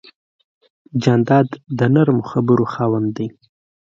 [1.03, 1.47] جانداد
[1.77, 3.27] د نرمو خبرو خاوند دی.